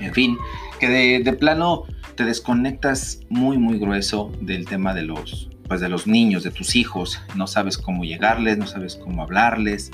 en 0.00 0.12
fin, 0.12 0.38
que 0.78 0.88
de, 0.88 1.32
plano 1.34 1.84
te 2.16 2.24
desconectas 2.24 3.20
muy, 3.28 3.58
muy 3.58 3.78
grueso 3.78 4.32
del 4.40 4.66
tema 4.66 4.94
de 4.94 5.02
los 5.02 5.50
pues 5.68 5.80
de 5.80 5.88
los 5.88 6.06
niños, 6.06 6.44
de 6.44 6.52
tus 6.52 6.76
hijos, 6.76 7.20
no 7.34 7.48
sabes 7.48 7.76
cómo 7.76 8.04
llegarles, 8.04 8.56
no 8.56 8.68
sabes 8.68 8.94
cómo 8.94 9.24
hablarles, 9.24 9.90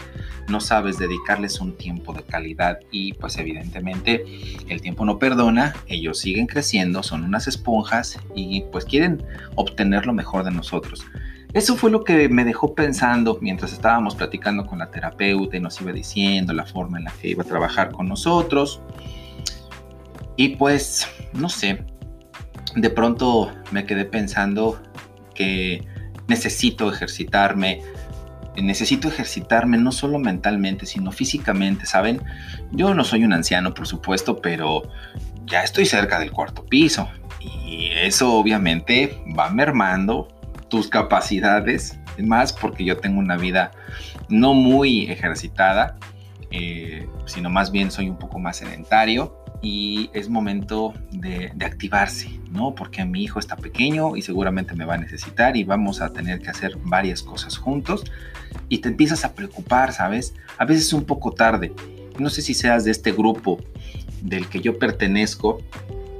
no 0.46 0.60
sabes 0.60 0.98
dedicarles 0.98 1.60
un 1.60 1.78
tiempo 1.78 2.12
de 2.12 2.22
calidad 2.22 2.80
y 2.90 3.14
pues 3.14 3.38
evidentemente 3.38 4.22
el 4.68 4.82
tiempo 4.82 5.06
no 5.06 5.18
perdona, 5.18 5.74
ellos 5.86 6.18
siguen 6.18 6.46
creciendo, 6.46 7.02
son 7.02 7.24
unas 7.24 7.48
esponjas 7.48 8.18
y 8.34 8.64
pues 8.70 8.84
quieren 8.84 9.24
obtener 9.54 10.04
lo 10.04 10.12
mejor 10.12 10.44
de 10.44 10.50
nosotros. 10.50 11.06
Eso 11.52 11.76
fue 11.76 11.90
lo 11.90 12.02
que 12.02 12.30
me 12.30 12.46
dejó 12.46 12.74
pensando 12.74 13.38
mientras 13.42 13.74
estábamos 13.74 14.14
platicando 14.14 14.64
con 14.64 14.78
la 14.78 14.90
terapeuta 14.90 15.58
y 15.58 15.60
nos 15.60 15.78
iba 15.82 15.92
diciendo 15.92 16.54
la 16.54 16.64
forma 16.64 16.96
en 16.96 17.04
la 17.04 17.12
que 17.12 17.28
iba 17.28 17.42
a 17.42 17.46
trabajar 17.46 17.92
con 17.92 18.08
nosotros. 18.08 18.80
Y 20.36 20.56
pues, 20.56 21.06
no 21.32 21.48
sé, 21.48 21.84
de 22.74 22.90
pronto 22.90 23.52
me 23.70 23.84
quedé 23.84 24.04
pensando 24.04 24.82
que 25.34 25.86
necesito 26.28 26.90
ejercitarme, 26.90 27.82
necesito 28.56 29.08
ejercitarme 29.08 29.78
no 29.78 29.92
solo 29.92 30.18
mentalmente, 30.18 30.86
sino 30.86 31.12
físicamente, 31.12 31.86
¿saben? 31.86 32.22
Yo 32.70 32.94
no 32.94 33.04
soy 33.04 33.24
un 33.24 33.32
anciano, 33.32 33.74
por 33.74 33.86
supuesto, 33.86 34.40
pero 34.40 34.82
ya 35.44 35.62
estoy 35.62 35.86
cerca 35.86 36.18
del 36.18 36.32
cuarto 36.32 36.64
piso. 36.64 37.08
Y 37.40 37.88
eso 37.94 38.34
obviamente 38.34 39.22
va 39.38 39.50
mermando 39.50 40.28
tus 40.68 40.88
capacidades, 40.88 41.98
más 42.18 42.52
porque 42.52 42.84
yo 42.84 42.96
tengo 42.96 43.18
una 43.18 43.36
vida 43.36 43.72
no 44.28 44.54
muy 44.54 45.10
ejercitada, 45.10 45.96
eh, 46.50 47.06
sino 47.26 47.50
más 47.50 47.72
bien 47.72 47.90
soy 47.90 48.08
un 48.08 48.18
poco 48.18 48.38
más 48.38 48.58
sedentario 48.58 49.41
y 49.62 50.10
es 50.12 50.28
momento 50.28 50.92
de, 51.12 51.52
activarse, 51.64 52.28
¿no? 52.50 52.74
Porque 52.74 53.04
mi 53.04 53.22
hijo 53.22 53.38
está 53.38 53.56
pequeño 53.56 54.16
y 54.16 54.22
seguramente 54.22 54.74
me 54.74 54.84
va 54.84 54.94
a 54.94 54.98
necesitar 54.98 55.56
y 55.56 55.62
vamos 55.62 56.00
a 56.00 56.12
tener 56.12 56.40
que 56.40 56.50
hacer 56.50 56.76
varias 56.82 57.22
cosas 57.22 57.56
juntos 57.56 58.04
y 58.68 58.78
te 58.78 58.88
empiezas 58.88 59.24
a 59.24 59.34
preocupar, 59.34 59.92
¿sabes? 59.92 60.34
A 60.58 60.64
veces 60.64 60.92
un 60.92 61.04
poco 61.04 61.30
tarde. 61.32 61.72
No 62.18 62.28
sé 62.28 62.42
si 62.42 62.54
seas 62.54 62.84
de 62.84 62.90
este 62.90 63.12
grupo 63.12 63.58
del 64.20 64.48
que 64.48 64.60
yo 64.60 64.78
pertenezco 64.78 65.62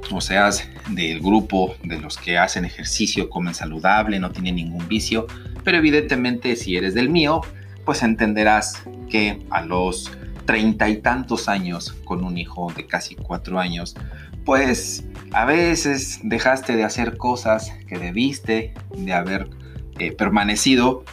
o 0.09 0.21
seas 0.21 0.67
del 0.89 1.19
grupo 1.19 1.75
de 1.83 1.99
los 1.99 2.17
que 2.17 2.37
hacen 2.37 2.65
ejercicio, 2.65 3.29
comen 3.29 3.53
saludable, 3.53 4.19
no 4.19 4.31
tienen 4.31 4.55
ningún 4.55 4.87
vicio, 4.87 5.27
pero 5.63 5.77
evidentemente 5.77 6.55
si 6.55 6.77
eres 6.77 6.93
del 6.93 7.09
mío, 7.09 7.41
pues 7.85 8.03
entenderás 8.03 8.83
que 9.09 9.41
a 9.49 9.61
los 9.61 10.11
treinta 10.45 10.89
y 10.89 10.97
tantos 10.97 11.47
años 11.47 11.93
con 12.05 12.23
un 12.23 12.37
hijo 12.37 12.71
de 12.75 12.85
casi 12.85 13.15
cuatro 13.15 13.59
años, 13.59 13.95
pues 14.45 15.05
a 15.31 15.45
veces 15.45 16.19
dejaste 16.23 16.75
de 16.75 16.83
hacer 16.83 17.17
cosas 17.17 17.71
que 17.87 17.97
debiste 17.97 18.73
de 18.95 19.13
haber 19.13 19.49
eh, 19.99 20.11
permanecido 20.11 21.03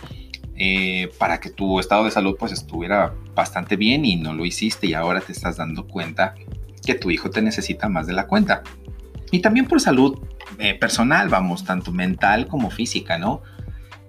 eh, 0.57 1.11
para 1.19 1.41
que 1.41 1.51
tu 1.51 1.81
estado 1.81 2.05
de 2.05 2.11
salud 2.11 2.37
pues 2.39 2.53
estuviera 2.53 3.15
bastante 3.35 3.77
bien 3.77 4.05
y 4.05 4.17
no 4.17 4.35
lo 4.35 4.45
hiciste 4.45 4.87
y 4.87 4.95
ahora 4.95 5.21
te 5.21 5.33
estás 5.33 5.57
dando 5.57 5.87
cuenta 5.87 6.35
que 6.85 6.95
tu 6.95 7.11
hijo 7.11 7.31
te 7.31 7.41
necesita 7.41 7.89
más 7.89 8.07
de 8.07 8.13
la 8.13 8.27
cuenta. 8.27 8.63
Y 9.31 9.41
también 9.41 9.67
por 9.67 9.81
salud 9.81 10.19
eh, 10.59 10.75
personal, 10.75 11.29
vamos, 11.29 11.65
tanto 11.65 11.93
mental 11.93 12.47
como 12.47 12.71
física, 12.71 13.17
¿no? 13.17 13.43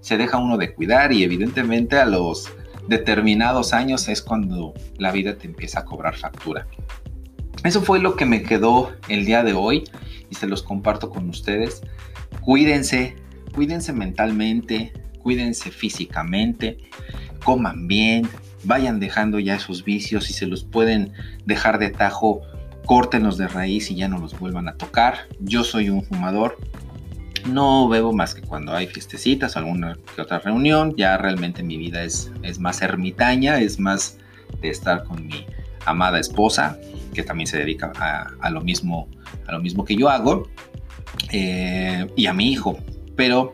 Se 0.01 0.17
deja 0.17 0.37
uno 0.37 0.57
de 0.57 0.73
cuidar 0.73 1.13
y 1.13 1.23
evidentemente 1.23 1.97
a 1.99 2.05
los 2.05 2.51
determinados 2.87 3.73
años 3.73 4.07
es 4.07 4.21
cuando 4.21 4.73
la 4.97 5.11
vida 5.11 5.37
te 5.37 5.47
empieza 5.47 5.81
a 5.81 5.85
cobrar 5.85 6.15
factura. 6.15 6.67
Eso 7.63 7.81
fue 7.81 7.99
lo 7.99 8.15
que 8.15 8.25
me 8.25 8.41
quedó 8.41 8.91
el 9.07 9.25
día 9.25 9.43
de 9.43 9.53
hoy 9.53 9.83
y 10.29 10.35
se 10.35 10.47
los 10.47 10.63
comparto 10.63 11.09
con 11.09 11.29
ustedes. 11.29 11.81
Cuídense, 12.41 13.15
cuídense 13.53 13.93
mentalmente, 13.93 14.93
cuídense 15.19 15.69
físicamente, 15.69 16.77
coman 17.43 17.87
bien, 17.87 18.27
vayan 18.63 18.99
dejando 18.99 19.39
ya 19.39 19.55
esos 19.55 19.83
vicios 19.83 20.29
y 20.29 20.33
se 20.33 20.47
los 20.47 20.63
pueden 20.63 21.13
dejar 21.45 21.77
de 21.77 21.89
tajo, 21.89 22.41
córtenlos 22.85 23.37
de 23.37 23.47
raíz 23.47 23.91
y 23.91 23.95
ya 23.95 24.07
no 24.07 24.17
los 24.17 24.39
vuelvan 24.39 24.67
a 24.67 24.75
tocar. 24.75 25.27
Yo 25.39 25.63
soy 25.63 25.89
un 25.89 26.03
fumador, 26.03 26.57
no 27.45 27.87
bebo 27.87 28.13
más 28.13 28.33
que 28.33 28.41
cuando 28.41 28.73
hay 28.73 28.87
fiestecitas 28.87 29.55
o 29.55 29.59
alguna 29.59 29.97
que 30.15 30.21
otra 30.21 30.39
reunión. 30.39 30.95
Ya 30.95 31.17
realmente 31.17 31.63
mi 31.63 31.77
vida 31.77 32.03
es, 32.03 32.31
es 32.43 32.59
más 32.59 32.81
ermitaña, 32.81 33.59
es 33.59 33.79
más 33.79 34.17
de 34.61 34.69
estar 34.69 35.03
con 35.03 35.27
mi 35.27 35.45
amada 35.85 36.19
esposa, 36.19 36.77
que 37.13 37.23
también 37.23 37.47
se 37.47 37.57
dedica 37.57 37.91
a, 37.97 38.49
lo, 38.49 38.61
mismo, 38.61 39.07
a 39.47 39.51
lo 39.53 39.59
mismo 39.59 39.85
que 39.85 39.95
yo 39.95 40.09
hago, 40.09 40.47
eh, 41.31 42.07
y 42.15 42.25
a 42.27 42.33
mi 42.33 42.51
hijo. 42.51 42.77
Pero 43.15 43.51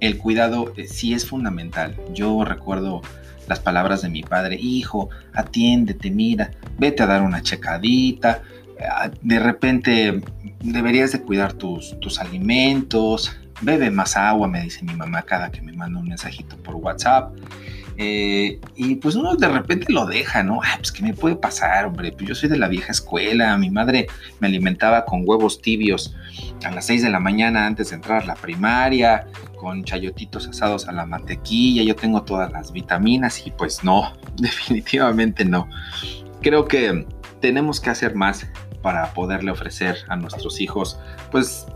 el 0.00 0.18
cuidado 0.18 0.72
eh, 0.76 0.86
sí 0.86 1.14
es 1.14 1.26
fundamental. 1.26 1.96
Yo 2.12 2.44
recuerdo 2.44 3.02
las 3.48 3.60
palabras 3.60 4.02
de 4.02 4.08
mi 4.08 4.22
padre, 4.22 4.56
hijo, 4.60 5.10
atiéndete, 5.32 6.10
mira, 6.10 6.52
vete 6.78 7.02
a 7.02 7.06
dar 7.06 7.22
una 7.22 7.42
checadita, 7.42 8.42
Ah, 8.88 9.10
de 9.22 9.38
repente 9.38 10.20
deberías 10.60 11.12
de 11.12 11.22
cuidar 11.22 11.52
tus, 11.52 11.98
tus 12.00 12.18
alimentos, 12.18 13.36
bebe 13.60 13.90
más 13.90 14.16
agua, 14.16 14.48
me 14.48 14.62
dice 14.62 14.84
mi 14.84 14.94
mamá 14.94 15.22
cada 15.22 15.50
que 15.50 15.62
me 15.62 15.72
manda 15.72 16.00
un 16.00 16.08
mensajito 16.08 16.56
por 16.56 16.76
WhatsApp. 16.76 17.34
Eh, 18.02 18.58
y 18.76 18.94
pues 18.94 19.14
uno 19.14 19.36
de 19.36 19.48
repente 19.48 19.92
lo 19.92 20.06
deja, 20.06 20.42
¿no? 20.42 20.60
Ah, 20.64 20.76
pues 20.78 20.90
¿qué 20.90 21.02
me 21.02 21.12
puede 21.12 21.36
pasar, 21.36 21.84
hombre? 21.84 22.12
Pues 22.12 22.28
yo 22.28 22.34
soy 22.34 22.48
de 22.48 22.56
la 22.56 22.66
vieja 22.68 22.92
escuela, 22.92 23.58
mi 23.58 23.68
madre 23.68 24.06
me 24.38 24.48
alimentaba 24.48 25.04
con 25.04 25.22
huevos 25.26 25.60
tibios 25.60 26.14
a 26.64 26.70
las 26.70 26.86
6 26.86 27.02
de 27.02 27.10
la 27.10 27.20
mañana 27.20 27.66
antes 27.66 27.90
de 27.90 27.96
entrar 27.96 28.22
a 28.22 28.26
la 28.26 28.36
primaria, 28.36 29.26
con 29.56 29.84
chayotitos 29.84 30.48
asados 30.48 30.88
a 30.88 30.92
la 30.92 31.04
mantequilla, 31.04 31.82
yo 31.82 31.94
tengo 31.94 32.22
todas 32.22 32.50
las 32.52 32.72
vitaminas 32.72 33.46
y 33.46 33.50
pues 33.50 33.84
no, 33.84 34.14
definitivamente 34.38 35.44
no. 35.44 35.68
Creo 36.40 36.64
que 36.64 37.06
tenemos 37.42 37.80
que 37.80 37.90
hacer 37.90 38.14
más 38.14 38.46
para 38.82 39.12
poderle 39.12 39.50
ofrecer 39.50 39.98
a 40.08 40.16
nuestros 40.16 40.60
hijos, 40.60 40.98
pues, 41.30 41.66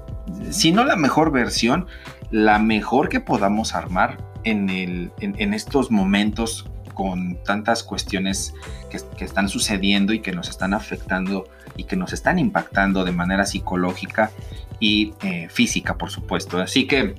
si 0.50 0.72
no 0.72 0.84
la 0.84 0.96
mejor 0.96 1.30
versión, 1.30 1.86
la 2.30 2.58
mejor 2.58 3.08
que 3.08 3.20
podamos 3.20 3.74
armar 3.74 4.18
en, 4.44 4.70
el, 4.70 5.12
en, 5.20 5.54
estos 5.54 5.90
momentos 5.90 6.68
con 6.94 7.42
tantas 7.44 7.82
cuestiones 7.82 8.54
que, 8.90 9.24
están 9.24 9.48
sucediendo 9.48 10.12
y 10.12 10.20
que 10.20 10.32
nos 10.32 10.48
están 10.48 10.74
afectando 10.74 11.48
y 11.76 11.84
que 11.84 11.96
nos 11.96 12.12
están 12.12 12.38
impactando 12.38 13.04
de 13.04 13.12
manera 13.12 13.46
psicológica 13.46 14.30
y 14.80 15.14
eh, 15.22 15.48
física, 15.50 15.96
por 15.96 16.10
supuesto. 16.10 16.60
Así 16.60 16.86
que 16.86 17.14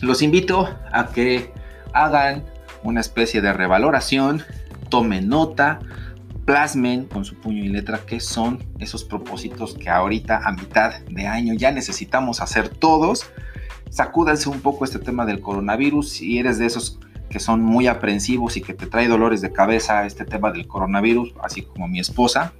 los 0.00 0.22
invito 0.22 0.68
a 0.92 1.08
que 1.08 1.52
hagan 1.92 2.44
una 2.82 3.00
especie 3.00 3.40
de 3.40 3.52
revaloración, 3.52 4.42
tomen 4.88 5.28
nota, 5.28 5.80
plasmen 6.48 7.04
con 7.04 7.26
su 7.26 7.34
puño 7.34 7.62
y 7.62 7.68
letra 7.68 8.00
qué 8.06 8.20
son 8.20 8.64
esos 8.78 9.04
propósitos 9.04 9.74
que 9.74 9.90
ahorita 9.90 10.40
a 10.42 10.52
mitad 10.52 10.98
de 11.00 11.26
año 11.26 11.52
ya 11.52 11.72
necesitamos 11.72 12.40
hacer 12.40 12.70
todos. 12.70 13.26
Sacúdanse 13.90 14.48
un 14.48 14.62
poco 14.62 14.86
este 14.86 14.98
tema 14.98 15.26
del 15.26 15.42
coronavirus. 15.42 16.08
Si 16.08 16.38
eres 16.38 16.58
de 16.58 16.64
esos 16.64 17.00
que 17.28 17.38
son 17.38 17.60
muy 17.60 17.86
aprensivos 17.86 18.56
y 18.56 18.62
que 18.62 18.72
te 18.72 18.86
trae 18.86 19.08
dolores 19.08 19.42
de 19.42 19.52
cabeza 19.52 20.06
este 20.06 20.24
tema 20.24 20.50
del 20.50 20.66
coronavirus, 20.66 21.34
así 21.42 21.60
como 21.60 21.86
mi 21.86 22.00
esposa, 22.00 22.54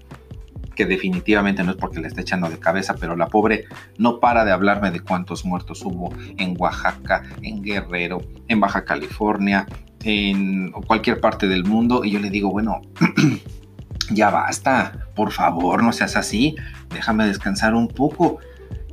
que 0.77 0.85
definitivamente 0.85 1.65
no 1.65 1.71
es 1.71 1.79
porque 1.79 2.01
le 2.01 2.09
esté 2.09 2.21
echando 2.21 2.51
de 2.51 2.59
cabeza, 2.59 2.95
pero 3.01 3.17
la 3.17 3.29
pobre 3.29 3.65
no 3.97 4.21
para 4.21 4.45
de 4.45 4.53
hablarme 4.53 4.91
de 4.91 5.01
cuántos 5.01 5.47
muertos 5.47 5.83
hubo 5.83 6.13
en 6.37 6.55
Oaxaca, 6.59 7.23
en 7.41 7.63
Guerrero, 7.63 8.21
en 8.49 8.61
Baja 8.61 8.85
California, 8.85 9.67
en 10.05 10.73
cualquier 10.73 11.23
parte 11.23 11.49
del 11.49 11.65
mundo. 11.65 12.05
Y 12.05 12.11
yo 12.11 12.21
le 12.21 12.29
digo, 12.29 12.51
bueno, 12.51 12.83
ya 14.11 14.31
basta, 14.31 15.07
por 15.15 15.33
favor, 15.33 15.83
no 15.83 15.93
seas 15.93 16.17
así, 16.17 16.57
déjame 16.91 17.27
descansar 17.27 17.75
un 17.75 17.89
poco. 17.89 18.39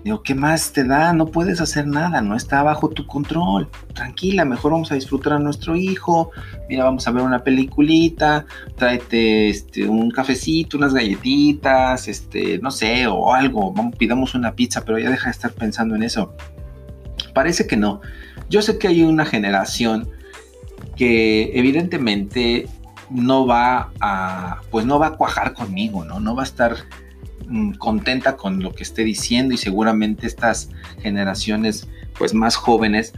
Digo, 0.03 0.21
¿qué 0.21 0.35
más 0.35 0.71
te 0.71 0.83
da? 0.83 1.13
No 1.13 1.25
puedes 1.25 1.61
hacer 1.61 1.87
nada, 1.87 2.21
no 2.21 2.35
está 2.35 2.61
bajo 2.61 2.89
tu 2.89 3.07
control. 3.07 3.67
Tranquila, 3.95 4.45
mejor 4.45 4.73
vamos 4.73 4.91
a 4.91 4.95
disfrutar 4.95 5.33
a 5.33 5.39
nuestro 5.39 5.75
hijo. 5.75 6.29
Mira, 6.69 6.83
vamos 6.83 7.07
a 7.07 7.11
ver 7.11 7.23
una 7.23 7.43
peliculita, 7.43 8.45
tráete 8.75 9.49
este, 9.49 9.87
un 9.89 10.11
cafecito, 10.11 10.77
unas 10.77 10.93
galletitas, 10.93 12.07
este, 12.07 12.59
no 12.59 12.69
sé, 12.69 13.07
o 13.07 13.33
algo. 13.33 13.73
Vamos, 13.73 13.95
pidamos 13.95 14.35
una 14.35 14.53
pizza, 14.53 14.85
pero 14.85 14.99
ya 14.99 15.09
deja 15.09 15.25
de 15.25 15.31
estar 15.31 15.51
pensando 15.53 15.95
en 15.95 16.03
eso. 16.03 16.35
Parece 17.33 17.65
que 17.65 17.75
no. 17.75 18.01
Yo 18.47 18.61
sé 18.61 18.77
que 18.77 18.87
hay 18.87 19.01
una 19.01 19.25
generación 19.25 20.07
que 20.95 21.51
evidentemente 21.57 22.67
no 23.09 23.45
va 23.45 23.91
a, 23.99 24.61
pues 24.71 24.85
no 24.85 24.99
va 24.99 25.07
a 25.07 25.11
cuajar 25.11 25.53
conmigo, 25.53 26.03
¿no? 26.05 26.19
No 26.19 26.35
va 26.35 26.43
a 26.43 26.45
estar 26.45 26.75
Mm, 27.47 27.73
contenta 27.73 28.37
con 28.37 28.63
lo 28.63 28.73
que 28.73 28.81
esté 28.81 29.03
diciendo 29.03 29.53
y 29.53 29.57
seguramente 29.57 30.25
estas 30.25 30.69
generaciones 31.01 31.87
pues 32.17 32.33
más 32.33 32.55
jóvenes 32.55 33.13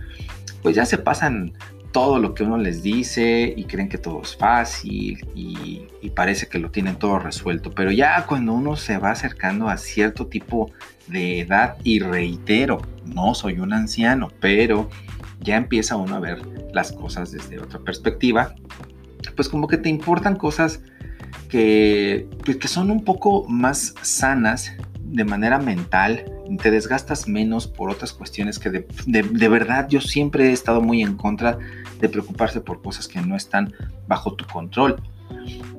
pues 0.62 0.76
ya 0.76 0.86
se 0.86 0.98
pasan 0.98 1.54
todo 1.94 2.20
lo 2.20 2.34
que 2.34 2.44
uno 2.44 2.58
les 2.58 2.84
dice 2.84 3.54
y 3.56 3.64
creen 3.64 3.88
que 3.88 3.98
todo 3.98 4.22
es 4.22 4.36
fácil 4.36 5.26
y, 5.34 5.88
parece 6.16 6.48
que 6.48 6.58
lo 6.58 6.72
tienen 6.72 6.96
todo 6.96 7.20
resuelto. 7.20 7.70
Pero 7.70 7.92
ya 7.92 8.26
cuando 8.26 8.52
uno 8.54 8.76
se 8.76 8.98
va 8.98 9.12
acercando 9.12 9.70
a 9.70 9.78
cierto 9.78 10.26
tipo 10.26 10.72
de 11.06 11.42
edad, 11.42 11.78
y 11.84 12.00
reitero, 12.00 12.82
no 13.06 13.36
soy 13.36 13.60
un 13.60 13.72
anciano, 13.72 14.32
pero 14.40 14.90
ya 15.42 15.58
empieza 15.58 15.96
uno 15.96 16.16
a 16.16 16.20
ver 16.20 16.42
las 16.74 16.92
cosas 16.92 17.32
desde 17.32 17.60
otra 17.60 17.80
perspectiva, 17.80 18.56
pues 19.36 19.50
como 19.50 19.68
que 19.68 19.78
te 19.78 19.90
importan 19.90 20.36
cosas 20.36 20.82
que, 21.50 22.28
pues, 22.44 22.58
que 22.58 22.68
son 22.68 22.92
un 22.92 23.04
poco 23.04 23.46
más 23.48 23.94
sanas 24.02 24.74
de 25.00 25.24
manera 25.24 25.58
mental, 25.58 26.26
te 26.62 26.72
desgastas 26.72 27.28
menos 27.28 27.68
por 27.68 27.90
otras 27.90 28.12
cuestiones 28.12 28.60
que 28.60 28.70
de, 28.70 28.88
de, 29.06 29.48
verdad 29.50 29.88
yo 29.90 30.02
siempre 30.02 30.50
he 30.50 30.52
estado 30.52 30.82
muy 30.82 31.02
en 31.02 31.16
contra 31.16 31.58
de 32.00 32.10
preocuparse 32.10 32.62
por 32.62 32.82
cosas 32.82 33.08
que 33.08 33.22
no 33.22 33.36
están 33.36 33.74
bajo 34.08 34.34
tu 34.34 34.46
control. 34.46 35.02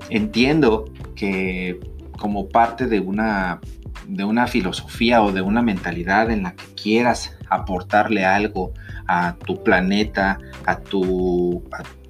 Entiendo 0.08 0.86
que 1.14 1.78
como 2.18 2.48
parte 2.48 2.86
de 2.86 3.00
una, 3.00 3.60
de 4.06 4.24
una 4.24 4.46
filosofía 4.46 5.22
o 5.22 5.32
de 5.32 5.42
una 5.42 5.62
mentalidad 5.62 6.30
en 6.30 6.42
la 6.44 6.54
que 6.54 6.64
quieras 6.74 7.36
aportarle 7.48 8.24
algo 8.24 8.72
a 9.06 9.36
tu 9.46 9.62
planeta, 9.62 10.38
a 10.66 10.78
tu, 10.80 11.62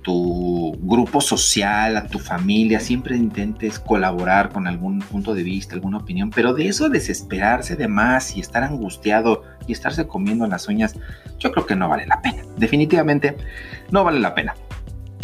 tu 0.02 0.76
grupo 0.80 1.20
social, 1.20 1.96
a 1.96 2.06
tu 2.06 2.18
familia, 2.18 2.80
siempre 2.80 3.16
intentes 3.16 3.78
colaborar 3.78 4.50
con 4.50 4.66
algún 4.66 5.00
punto 5.00 5.34
de 5.34 5.42
vista, 5.42 5.74
alguna 5.74 5.98
opinión, 5.98 6.30
pero 6.30 6.54
de 6.54 6.68
eso 6.68 6.88
desesperarse 6.88 7.76
de 7.76 7.88
más 7.88 8.36
y 8.36 8.40
estar 8.40 8.62
angustiado 8.62 9.42
y 9.66 9.72
estarse 9.72 10.06
comiendo 10.06 10.46
las 10.46 10.68
uñas, 10.68 10.94
yo 11.38 11.52
creo 11.52 11.66
que 11.66 11.76
no 11.76 11.88
vale 11.88 12.06
la 12.06 12.22
pena. 12.22 12.42
Definitivamente 12.56 13.36
no 13.90 14.04
vale 14.04 14.20
la 14.20 14.34
pena. 14.34 14.54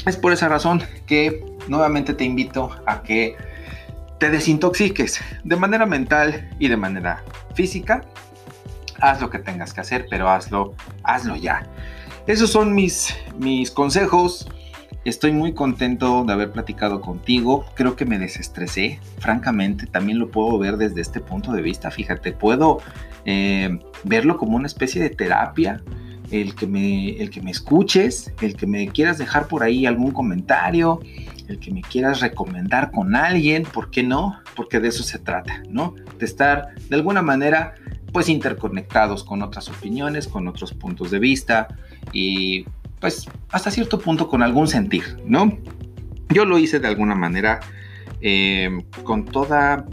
Es 0.06 0.16
por 0.16 0.32
esa 0.32 0.48
razón 0.48 0.82
que 1.06 1.44
nuevamente 1.68 2.12
te 2.12 2.24
invito 2.24 2.70
a 2.86 3.02
que 3.02 3.36
te 4.18 4.30
desintoxiques 4.30 5.20
de 5.44 5.56
manera 5.56 5.86
mental 5.86 6.50
y 6.58 6.68
de 6.68 6.76
manera 6.76 7.22
física. 7.54 8.02
Haz 9.00 9.20
lo 9.20 9.30
que 9.30 9.38
tengas 9.38 9.72
que 9.72 9.80
hacer, 9.80 10.06
pero 10.10 10.28
hazlo, 10.28 10.74
hazlo 11.02 11.36
ya. 11.36 11.66
Esos 12.26 12.50
son 12.50 12.74
mis, 12.74 13.14
mis 13.38 13.70
consejos 13.70 14.48
Estoy 15.04 15.32
muy 15.32 15.52
contento 15.52 16.24
de 16.24 16.32
haber 16.32 16.52
platicado 16.52 17.00
contigo. 17.00 17.66
Creo 17.74 17.96
que 17.96 18.04
me 18.04 18.18
desestresé. 18.18 19.00
Francamente, 19.18 19.86
también 19.86 20.18
lo 20.18 20.30
puedo 20.30 20.58
ver 20.58 20.76
desde 20.76 21.00
este 21.00 21.20
punto 21.20 21.52
de 21.52 21.62
vista. 21.62 21.90
Fíjate, 21.90 22.32
puedo 22.32 22.80
eh, 23.24 23.78
verlo 24.04 24.36
como 24.36 24.56
una 24.56 24.66
especie 24.66 25.02
de 25.02 25.10
terapia. 25.10 25.82
El 26.30 26.54
que, 26.54 26.66
me, 26.66 27.10
el 27.18 27.30
que 27.30 27.42
me 27.42 27.50
escuches, 27.50 28.32
el 28.40 28.56
que 28.56 28.66
me 28.66 28.88
quieras 28.88 29.18
dejar 29.18 29.46
por 29.46 29.62
ahí 29.62 29.84
algún 29.84 30.10
comentario, 30.10 31.00
el 31.48 31.58
que 31.58 31.70
me 31.70 31.82
quieras 31.82 32.20
recomendar 32.20 32.90
con 32.90 33.14
alguien, 33.14 33.64
¿por 33.64 33.90
qué 33.90 34.02
no? 34.02 34.40
Porque 34.56 34.80
de 34.80 34.88
eso 34.88 35.02
se 35.02 35.18
trata, 35.18 35.62
¿no? 35.68 35.94
De 36.18 36.24
estar 36.24 36.74
de 36.88 36.96
alguna 36.96 37.22
manera 37.22 37.74
pues 38.12 38.28
interconectados 38.28 39.24
con 39.24 39.42
otras 39.42 39.68
opiniones, 39.68 40.28
con 40.28 40.46
otros 40.46 40.72
puntos 40.72 41.10
de 41.10 41.18
vista 41.18 41.68
y 42.12 42.64
pues 43.00 43.26
hasta 43.50 43.70
cierto 43.70 43.98
punto 43.98 44.28
con 44.28 44.42
algún 44.42 44.68
sentir, 44.68 45.16
¿no? 45.24 45.58
Yo 46.30 46.44
lo 46.44 46.58
hice 46.58 46.80
de 46.80 46.88
alguna 46.88 47.14
manera 47.14 47.60
eh, 48.20 48.84
con 49.02 49.24
toda, 49.24 49.86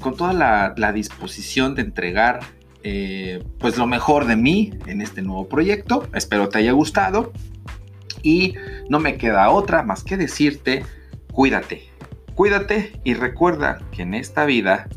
con 0.00 0.16
toda 0.16 0.32
la, 0.32 0.92
disposición 0.92 1.74
de 1.74 1.82
entregar 1.82 2.40
eh, 2.82 3.44
pues 3.58 3.76
lo 3.76 3.86
mejor 3.86 4.26
de 4.26 4.36
mí 4.36 4.72
en 4.86 5.00
este 5.00 5.22
nuevo 5.22 5.48
proyecto. 5.48 6.08
Espero 6.14 6.48
te 6.48 6.58
haya 6.58 6.72
gustado 6.72 7.32
y 8.22 8.54
no 8.88 8.98
me 8.98 9.16
queda 9.16 9.50
otra 9.50 9.82
más 9.82 10.02
que 10.02 10.16
decirte, 10.16 10.84
cuídate, 11.32 11.88
cuídate 12.34 13.00
y 13.04 13.14
recuerda 13.14 13.78
que 13.92 14.02
en 14.02 14.14
esta 14.14 14.44
vida 14.44 14.88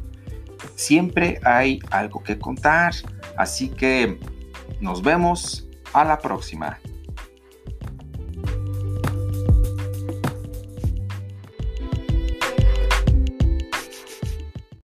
siempre 0.75 1.39
hay 1.43 1.79
algo 1.91 2.23
que 2.23 2.37
contar. 2.37 2.93
Así 3.37 3.69
que 3.69 4.19
nos 4.79 5.01
vemos 5.01 5.67
a 5.93 6.03
la 6.03 6.19
próxima. 6.19 6.79